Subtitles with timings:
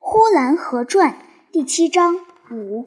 [0.00, 1.18] 呼兰河传
[1.52, 2.16] 第七章
[2.50, 2.86] 五。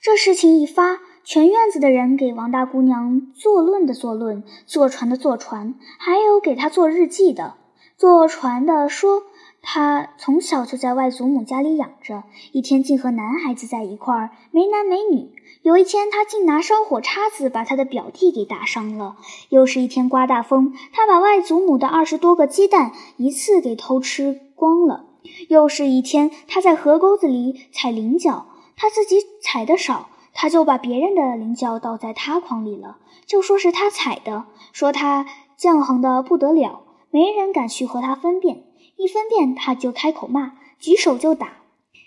[0.00, 7.54] 这事情一发，全院子的人给王大姑娘作论的作论，坐船的坐船，还有给她做日记的。
[7.96, 9.22] 坐船的说，
[9.60, 15.32] 她从小就在外祖母家里养着，一天竟和男孩子在一块儿，没男没女。
[15.62, 19.16] 有一天，她竟拿烧火叉子把她的表弟给打伤了。
[19.50, 25.09] 又是一天刮大风，她把外祖母的二十多个鸡蛋一次给偷吃光了。
[25.48, 35.26] 又是一天，他在河沟子里采菱角，他自己采的少，他就把别人的菱角倒在他筐里了，就说是他采的，说他
[35.58, 38.64] 犟横的不得了，没人敢去和他分辨，
[38.96, 41.58] 一分辨他就开口骂，举手就打。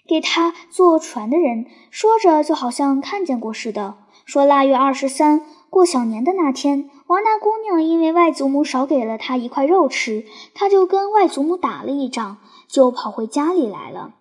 [0.06, 12.38] 给他坐船的人说着，就好像看见过似的，说腊月二十三过小年的那天，王大姑娘因为外祖母少给了她一块肉吃，她就跟外祖母打了一仗。
[12.74, 14.16] 就跑回家里来了，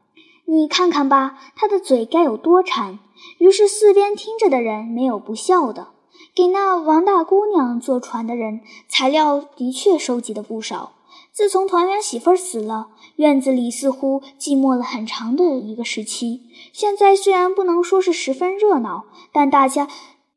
[0.45, 2.99] 你看看吧，他的嘴该有多馋。
[3.39, 5.89] 于是四边听着的人没有不笑的。
[6.35, 10.93] 给那王大姑娘坐船的人，材料的确收集的不少。
[11.33, 16.43] 自从团圆媳妇死了，院子里似乎寂寞了很长的一个时期。
[16.75, 19.89] 现在虽然不能说是十分热闹，但大家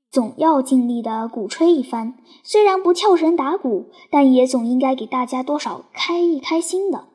[0.09, 2.16] 总要尽力的鼓吹一番。
[2.44, 7.09] 虽然不跳神打鼓，但也总应该给大家多少开一开心的。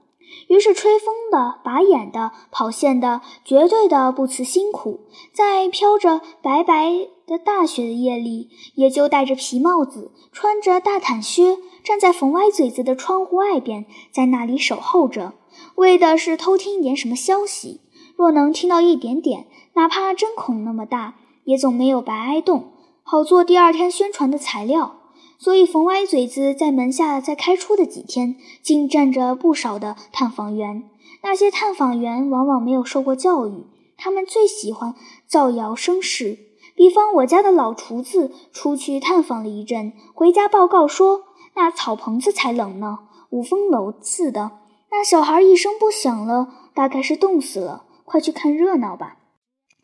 [0.48, 5.00] 于是，吹风的、把眼的、跑线的，绝对的不辞辛苦，
[5.32, 15.34] 在飘着白白的大雪的夜里，也就戴着皮帽子，穿着大毯靴，站在缝歪嘴子的窗户外边，在那里守候着，
[15.76, 17.80] 为的是偷听一点什么消息。
[18.16, 21.14] 若能听到一点点，哪怕针孔那么大，
[21.44, 24.99] 也总没有白挨冻，好做第二天宣传的材料。
[25.42, 30.82] 所以，冯歪嘴子在门下在开出的几天，竟站着不少的探访员。
[31.22, 33.64] 那些探访员往往没有受过教育，
[33.96, 34.94] 他们最喜欢
[35.26, 36.38] 造谣生事。
[36.76, 41.24] 比方我家的老厨子出去探访了一阵，回家报告说
[41.56, 42.98] ：“那草棚子才冷呢，
[43.30, 44.52] 五风楼似的。
[44.90, 47.84] 那小孩一声不响了，大概是冻死了。
[48.04, 49.16] 快去看热闹吧！”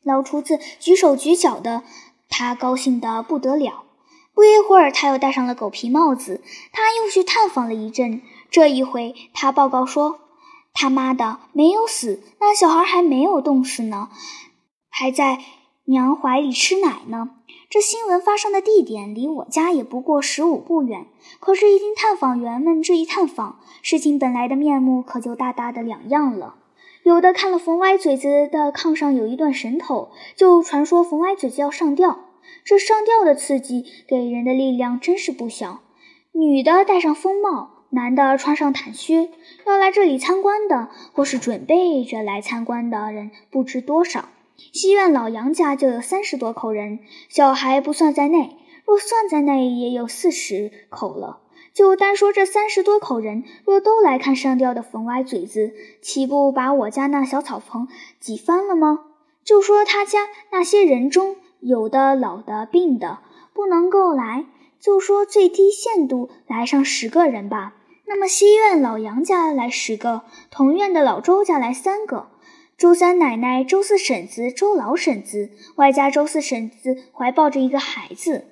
[0.05, 1.83] 老厨子举手举脚的，
[2.29, 3.86] 他高兴得不得了。
[4.37, 6.43] 不一会儿，他又戴上了狗皮帽子。
[6.71, 8.21] 他又去探访了一阵。
[8.51, 10.21] 这一回，他报告说
[10.75, 14.11] ：“他妈的，没有死，那小孩还没有冻死呢，
[14.91, 15.39] 还在
[15.87, 17.31] 娘怀里吃奶呢。”
[17.71, 21.07] 这新闻发生的地点离我家也不过十五步远。
[21.41, 26.57] 可是，一经探访员们这一探访，事情本来的面目可就大大的两样了。
[27.05, 32.21] 有的看了冯歪嘴子的炕上有一段神头，就传说冯歪嘴子要上吊。
[32.65, 35.81] 这上吊的刺激给人的力量真是不小。
[36.33, 39.31] 女的戴上风帽，男的穿上毯靴，
[39.67, 44.29] 要来这里参观的，或是准备着来参观的人不知多少。
[44.57, 46.99] 西院老杨家就有三十多口人，
[47.29, 51.41] 小孩不算在内，若算在内，也有四十口了。
[51.73, 57.87] 就单说这三十多口人，若都来看上吊的冯歪嘴子，岂不把我家那小草棚
[58.19, 59.01] 挤翻了吗？
[59.45, 61.37] 就说他家那些人中。
[61.67, 63.19] 有的老的病的
[63.53, 64.47] 不能够来，
[64.79, 67.75] 就说最低限度来上十个人吧。
[68.07, 72.29] 那么西院老杨家来十个，同院的老周家来三个，
[72.79, 78.45] 周三奶奶、周四婶子、周老婶子，外加周四婶子怀抱着一个孩子，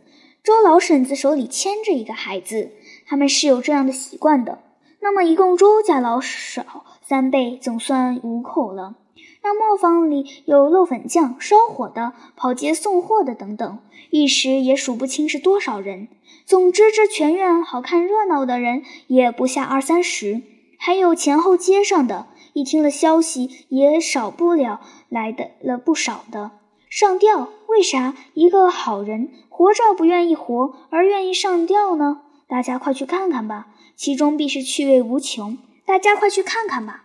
[0.42, 2.72] 周老婶子手里牵着一个孩子，
[3.06, 4.58] 他们是有这样的习惯的。
[4.98, 8.96] 那么一共周家老少三辈，总算五口了。
[9.44, 13.78] 那磨坊里有漏粉匠、烧火的、跑街送货的等等，
[14.08, 16.08] 一时也数不清是多少人。
[16.46, 20.40] 总之，这全院好看热闹的人也不下二三十，
[20.78, 26.52] 还有前后街上的，一听了消息也少不了来的了不少的。
[26.88, 27.50] 上吊？
[27.66, 32.22] 为啥一个好人活着不愿意活，而愿意上吊呢？
[32.46, 35.58] 大家快去看看吧，其中必是趣味无穷。
[35.84, 37.03] 大家快去看看吧。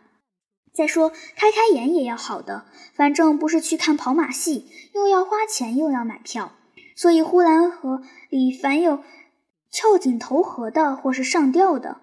[0.73, 6.53] 再说，开开眼也要好的，反正不是去看跑马戏，又要花钱又要买票。
[6.95, 9.03] 所以呼兰河里凡有
[9.71, 12.01] 翘颈投河的或是上吊的，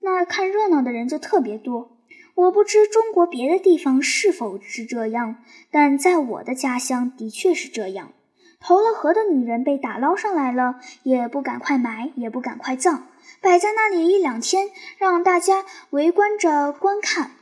[0.00, 1.98] 那看热闹的人就特别多。
[2.34, 5.36] 我不知中国别的地方是否是这样，
[5.70, 8.12] 但在我的家乡的确是这样。
[8.58, 13.08] 投了河的女人被打捞上来了，也不赶快埋，也不赶快葬，
[13.42, 17.32] 摆在那里一两天，让大家围观着观看。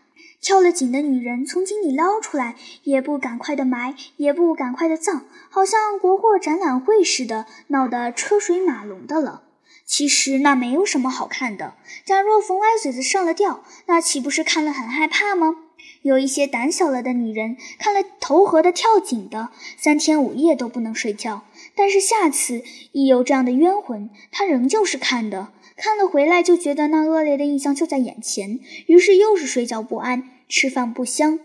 [0.41, 9.43] 敲了井的女人从井里捞出来，也不赶快的埋，也不赶快的葬，好像国货展览会似的，闹得车水马龙的了。
[9.85, 11.75] 其实那没有什么好看的。
[12.07, 15.57] 假若冯歪嘴子上了吊，那岂不是看了很害怕吗？
[16.03, 21.43] 有一些胆小了的女人看了投河的、跳井的，三天五夜都不能睡觉。
[21.75, 22.63] 但是下次
[22.93, 25.49] 一有这样的冤魂，她仍旧是看的，
[25.83, 31.41] 看了回来就觉得那恶劣的印象就在眼前，于是又是睡觉不安，吃饭不香。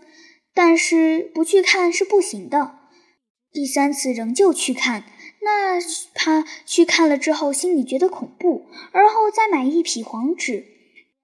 [0.52, 2.76] 但是不去看是不行的。
[3.50, 5.04] 第三次仍旧去看，
[5.40, 5.80] 那
[6.12, 10.66] 他去看了之后，心里觉得恐怖，而后再买一匹黄纸。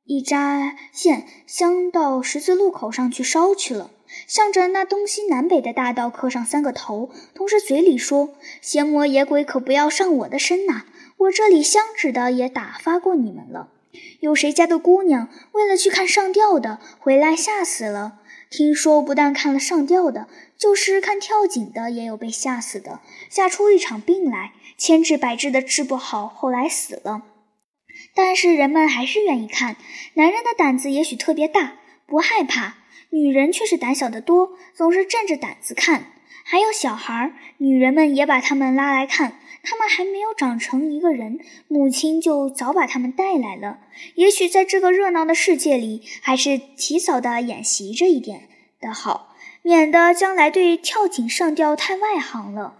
[0.04, 3.90] 一扎线，镶到十字路口上去烧去了，
[4.26, 8.30] 向着那东西南北的大道磕上三个头，同时嘴里说
[8.62, 10.86] ：“邪魔野鬼可不要上我的身呐！
[11.22, 13.68] 我这里香纸的也打发过你们了。
[14.20, 18.18] 有谁家的姑娘为了去看上吊的，回来吓死了？
[18.50, 27.22] 听说不但看了上吊的，就是看跳井的也有被吓死的，吓出一场病来，千治百治的治不好，后来死了。”
[28.14, 29.76] 但是人们还是愿意看。
[30.14, 31.74] 男人的胆子也许特别大，
[32.06, 32.74] 不害怕；
[33.10, 36.06] 女人却是胆小的多，总是镇着胆子看。
[36.44, 39.38] 还有小孩，女人们也把他们拉来看。
[39.64, 43.78] 他们还没有长成一个人，母亲就早把他们带来了。
[44.16, 48.48] 也许在这个热闹的世界里，还是提早的演习这一点
[48.80, 52.74] 的好，免得将来对跳井上吊太外行了。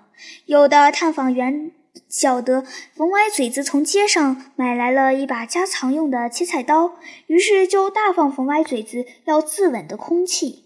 [0.46, 1.70] 有的探访员。
[2.08, 2.64] 晓得
[2.94, 6.92] 冯歪嘴子从街上买来了一把家常用的切菜刀，
[7.26, 10.64] 于是就大放冯歪嘴子要自刎的空气。